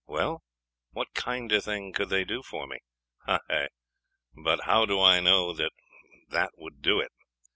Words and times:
Well? 0.07 0.41
What 0.93 1.13
kinder 1.13 1.61
thing 1.61 1.93
could 1.93 2.09
they 2.09 2.23
do 2.25 2.41
for 2.41 2.65
me?.... 2.65 2.79
Ay 3.27 3.67
but 4.33 4.61
how 4.63 4.87
do 4.87 4.99
I 4.99 5.19
know 5.19 5.53
that 5.53 5.73
they 6.27 6.47
would 6.57 6.81
do 6.81 6.99
it? 6.99 7.11